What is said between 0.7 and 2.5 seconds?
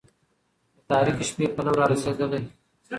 د تاريكي شپې پلو را رسېدلى